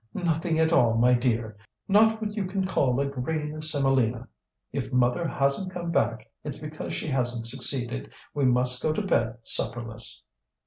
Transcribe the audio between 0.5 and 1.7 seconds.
at all, my dear.